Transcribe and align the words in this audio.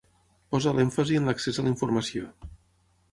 Posa 0.53 0.71
l'èmfasi 0.77 1.19
en 1.21 1.29
l'accés 1.31 1.59
a 1.65 1.65
la 1.67 1.71
informació. 1.73 2.31